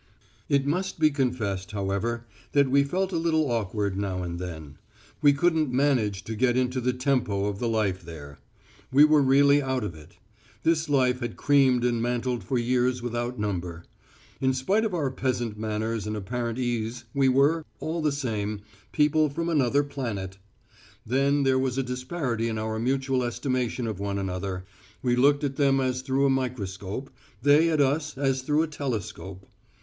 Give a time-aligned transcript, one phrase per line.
[0.49, 4.79] It must be confessed, however, that we felt a little awkward now and then.
[5.21, 8.39] We couldn't manage to get into the tempo of the life there.
[8.91, 10.17] We were really out of it.
[10.63, 13.83] This life had creamed and mantled for years without number.
[14.39, 18.61] In spite of our pleasant manners and apparent ease we were, all the same,
[18.91, 20.39] people from another planet.
[21.05, 24.65] Then there was a disparity in our mutual estimation of one another:
[25.03, 27.11] we looked at them as through a microscope,
[27.43, 29.45] they at us as through a telescope.